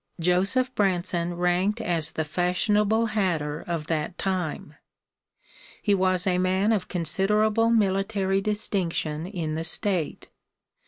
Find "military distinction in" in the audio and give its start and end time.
7.69-9.53